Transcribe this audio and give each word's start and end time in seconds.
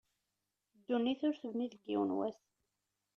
Ddunit 0.77 1.21
ur 1.27 1.35
tebni 1.37 1.67
deg 1.71 1.81
yiwen 1.87 2.15
wass. 2.17 2.39